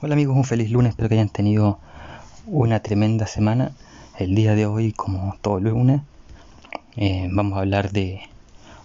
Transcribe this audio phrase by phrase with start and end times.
[0.00, 1.80] Hola amigos, un feliz lunes, espero que hayan tenido
[2.46, 3.72] una tremenda semana.
[4.16, 6.02] El día de hoy, como todo lunes,
[6.94, 8.20] eh, vamos a hablar de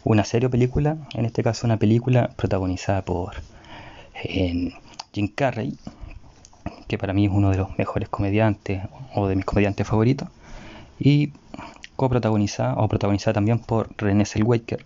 [0.03, 3.35] una serie o película, en este caso una película protagonizada por
[4.23, 4.73] eh,
[5.11, 5.77] Jim Carrey,
[6.87, 8.81] que para mí es uno de los mejores comediantes
[9.13, 10.29] o de mis comediantes favoritos,
[10.99, 11.31] y
[11.95, 14.83] coprotagonizada o protagonizada también por René Zellweger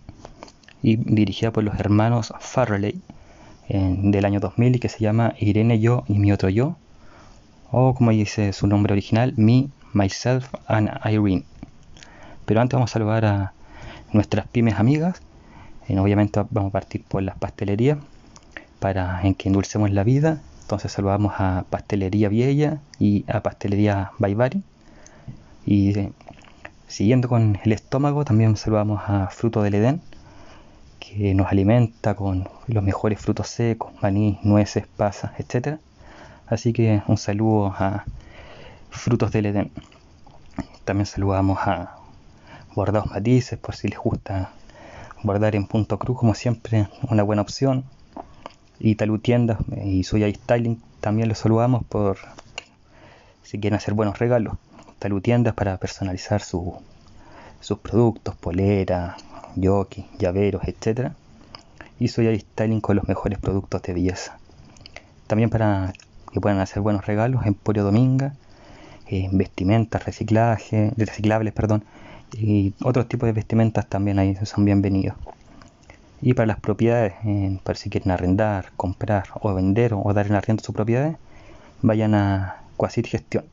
[0.82, 3.00] y dirigida por los hermanos Farrelly
[3.68, 6.76] del año 2000 y que se llama Irene Yo y mi otro yo,
[7.70, 11.44] o como dice su nombre original, Me, Myself and Irene.
[12.46, 13.52] Pero antes vamos a saludar a
[14.12, 15.20] nuestras pymes amigas.
[15.88, 17.98] Eh, obviamente vamos a partir por las pastelerías
[18.78, 20.40] para en que endulcemos la vida.
[20.62, 24.62] Entonces saludamos a Pastelería Vieja y a Pastelería Baibari.
[25.66, 26.12] Y eh,
[26.86, 30.00] siguiendo con el estómago, también saludamos a Fruto del Edén
[31.08, 35.78] que nos alimenta con los mejores frutos secos, maní, nueces, pasas, etc.
[36.46, 38.04] Así que un saludo a
[38.90, 39.70] Frutos del Edén.
[40.84, 41.96] También saludamos a
[42.74, 44.50] Bordados Matices, por si les gusta
[45.22, 47.84] bordar en punto cruz, como siempre, una buena opción.
[48.78, 52.18] Y Talutiendas y Soya Styling también los saludamos por
[53.42, 54.56] si quieren hacer buenos regalos.
[54.98, 56.74] Talutiendas para personalizar sus
[57.82, 59.16] productos, polera,
[59.62, 61.12] jockey, llaveros, etc.
[61.98, 64.38] Y soy styling con los mejores productos de belleza.
[65.26, 65.92] También para
[66.32, 68.34] que puedan hacer buenos regalos, Emporio Dominga,
[69.08, 71.84] eh, vestimentas, reciclaje, reciclables, perdón,
[72.36, 75.16] y otros tipos de vestimentas también ahí son bienvenidos.
[76.20, 80.34] Y para las propiedades, eh, para si quieren arrendar, comprar o vender o dar en
[80.34, 81.16] arriendo sus propiedades,
[81.80, 83.44] vayan a Quasit Gestión.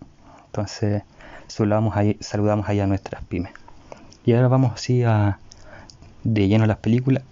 [0.48, 1.04] Entonces
[1.48, 3.52] saludamos ahí, saludamos ahí a nuestras pymes.
[4.26, 5.40] Y ahora vamos así a
[6.26, 7.24] de lleno a las películas,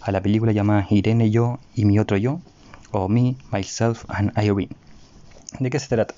[0.00, 2.40] a la película llamada Irene, yo y mi otro yo,
[2.92, 4.70] o Me, Myself and Irene.
[5.58, 6.14] ¿De qué se trata?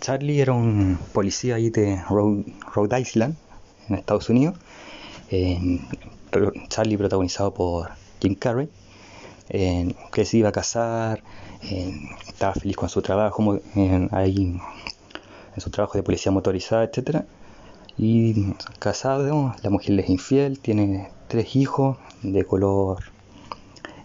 [0.00, 3.36] Charlie era un policía ahí de Rhode, Island,
[3.88, 4.56] en Estados Unidos.
[6.68, 8.68] Charlie protagonizado por Jim Carrey,
[9.48, 11.22] que se iba a casar,
[12.26, 13.60] estaba feliz con su trabajo,
[14.12, 14.58] ahí,
[15.54, 17.26] en su trabajo de policía motorizada, etcétera
[18.04, 22.98] y casado, la mujer es infiel, tiene tres hijos de color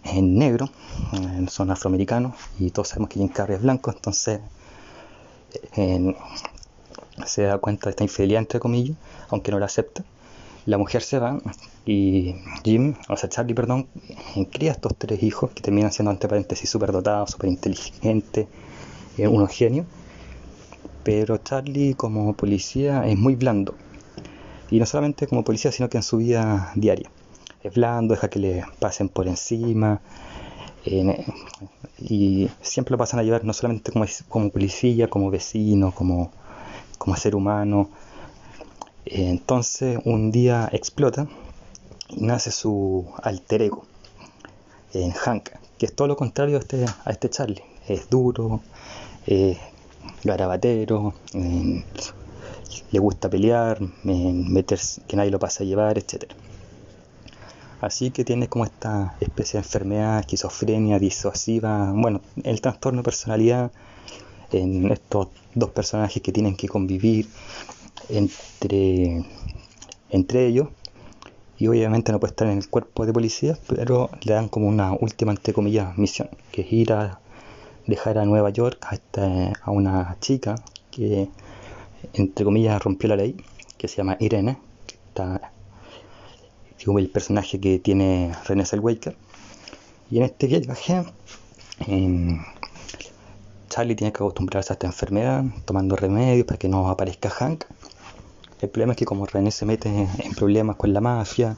[0.04, 0.70] en eh, negro,
[1.14, 4.40] eh, son afroamericanos y todos sabemos que Jim Carrey es blanco, entonces
[7.26, 8.96] se da cuenta de esta infidelidad entre comillas,
[9.30, 10.04] aunque no la acepta.
[10.68, 11.40] La mujer se va
[11.84, 13.88] y Jim, o sea Charlie, perdón,
[14.52, 18.48] cría estos tres hijos que terminan siendo entre paréntesis súper dotados, súper inteligentes,
[19.18, 19.88] eh, unos genios
[21.08, 23.76] pero Charlie como policía es muy blando.
[24.70, 27.10] Y no solamente como policía, sino que en su vida diaria.
[27.64, 30.02] Es blando, deja que le pasen por encima.
[32.00, 36.32] y siempre lo pasan a llevar no solamente como, como policía, como vecino, como,
[36.98, 37.90] como ser humano.
[39.06, 41.28] entonces un día explota
[42.10, 43.86] y nace su alter ego,
[44.94, 47.64] en Hank, que es todo lo contrario a este, a este Charlie.
[47.88, 48.62] Es duro,
[50.24, 51.14] garabatero,
[52.92, 56.32] le gusta pelear, meter, que nadie lo pase a llevar, etc.
[57.82, 63.72] Así que tiene como esta especie de enfermedad, esquizofrenia, disociva, bueno, el trastorno de personalidad
[64.52, 67.28] en estos dos personajes que tienen que convivir
[68.10, 69.26] entre,
[70.10, 70.70] entre ellos.
[71.60, 74.94] Y obviamente no puede estar en el cuerpo de policía, pero le dan como una
[74.94, 77.20] última, entre comillas, misión, que es ir a
[77.88, 79.00] dejar a Nueva York a,
[79.64, 80.56] a una chica
[80.92, 81.30] que,
[82.14, 83.36] entre comillas, rompió la ley,
[83.78, 85.52] que se llama Irene, que está
[86.96, 89.18] el personaje que tiene René Zellweger.
[90.10, 91.04] Y en este viaje,
[91.86, 92.40] em,
[93.68, 97.66] Charlie tiene que acostumbrarse a esta enfermedad, tomando remedios para que no aparezca Hank.
[98.62, 101.58] El problema es que como René se mete en problemas con la mafia,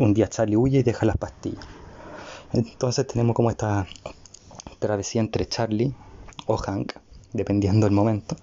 [0.00, 1.64] un día Charlie huye y deja las pastillas.
[2.54, 3.86] Entonces tenemos como esta
[4.78, 5.94] travesía entre Charlie
[6.46, 6.94] o Hank,
[7.32, 8.36] dependiendo del momento,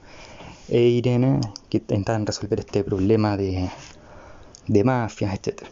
[0.70, 1.40] e Irene,
[1.70, 3.70] que intentan resolver este problema de,
[4.68, 5.64] de mafias, etc.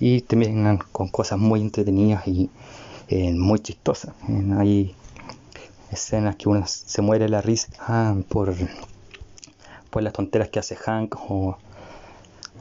[0.00, 2.50] Y también con cosas muy entretenidas y
[3.08, 4.14] eh, muy chistosas.
[4.58, 4.94] hay
[5.90, 8.54] escenas que uno se muere la risa ah, por,
[9.90, 11.56] por las tonteras que hace Hank o,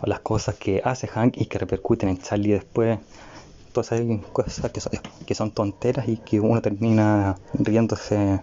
[0.03, 2.99] las cosas que hace Hank y que repercuten en Charlie después
[3.71, 3.89] todas
[4.31, 4.71] cosas
[5.25, 8.41] que son, tonteras y que uno termina riéndose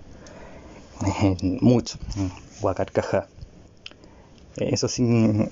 [1.07, 1.99] eh, mucho
[2.63, 3.27] o a carcaja.
[4.57, 5.03] Eso sí,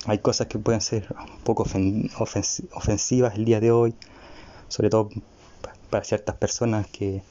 [0.07, 3.95] hay cosas que pueden ser un poco ofensivas el día de hoy,
[4.69, 5.09] sobre todo
[5.89, 7.23] para ciertas personas que,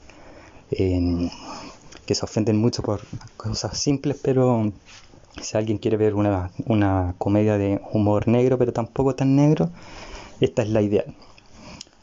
[0.70, 3.00] se ofenden mucho por
[3.36, 4.72] cosas simples, pero
[5.40, 9.70] si alguien quiere ver una, comedia de humor negro, pero tampoco tan negro,
[10.40, 11.14] esta es la ideal.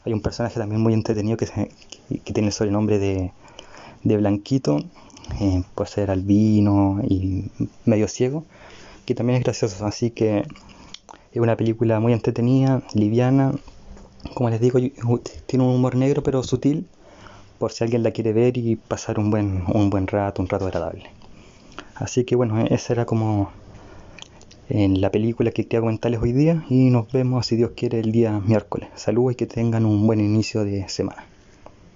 [0.06, 1.46] Hay un personaje también muy entretenido que,
[2.08, 3.32] que tiene el sobrenombre de,
[4.02, 4.80] de Blanquito,
[5.40, 7.50] eh, por ser albino y
[7.84, 8.44] medio ciego,
[9.06, 9.86] que también es gracioso.
[9.86, 10.44] Así que
[11.32, 13.52] es una película muy entretenida, liviana.
[14.34, 14.78] Como les digo,
[15.46, 16.86] tiene un humor negro pero sutil,
[17.58, 20.66] por si alguien la quiere ver y pasar un buen, un buen rato, un rato
[20.66, 21.10] agradable.
[21.94, 23.50] Así que bueno, esa era como
[24.68, 28.12] en la película que quería comentarles hoy día y nos vemos si Dios quiere el
[28.12, 28.88] día miércoles.
[28.94, 31.27] Saludos y que tengan un buen inicio de semana.